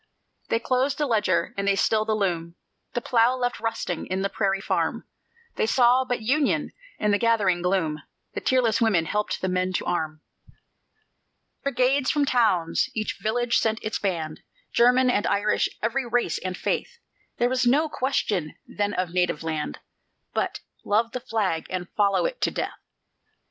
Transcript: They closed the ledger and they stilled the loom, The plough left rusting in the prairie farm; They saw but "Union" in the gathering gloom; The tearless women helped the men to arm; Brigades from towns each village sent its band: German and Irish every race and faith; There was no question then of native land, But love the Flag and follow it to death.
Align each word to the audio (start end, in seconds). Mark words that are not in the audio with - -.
They 0.49 0.57
closed 0.57 0.97
the 0.97 1.05
ledger 1.05 1.53
and 1.55 1.67
they 1.67 1.75
stilled 1.75 2.07
the 2.07 2.15
loom, 2.15 2.55
The 2.93 3.01
plough 3.01 3.35
left 3.35 3.59
rusting 3.59 4.07
in 4.07 4.23
the 4.23 4.31
prairie 4.31 4.59
farm; 4.59 5.05
They 5.57 5.67
saw 5.67 6.05
but 6.05 6.23
"Union" 6.23 6.71
in 6.97 7.11
the 7.11 7.19
gathering 7.19 7.61
gloom; 7.61 8.01
The 8.33 8.41
tearless 8.41 8.81
women 8.81 9.05
helped 9.05 9.41
the 9.41 9.47
men 9.47 9.73
to 9.73 9.85
arm; 9.85 10.21
Brigades 11.61 12.09
from 12.09 12.25
towns 12.25 12.89
each 12.95 13.19
village 13.21 13.59
sent 13.59 13.77
its 13.83 13.99
band: 13.99 14.41
German 14.73 15.11
and 15.11 15.27
Irish 15.27 15.69
every 15.83 16.07
race 16.07 16.39
and 16.39 16.57
faith; 16.57 16.97
There 17.37 17.47
was 17.47 17.67
no 17.67 17.87
question 17.87 18.55
then 18.65 18.95
of 18.95 19.11
native 19.13 19.43
land, 19.43 19.77
But 20.33 20.61
love 20.83 21.11
the 21.11 21.19
Flag 21.19 21.67
and 21.69 21.87
follow 21.95 22.25
it 22.25 22.41
to 22.41 22.49
death. 22.49 22.79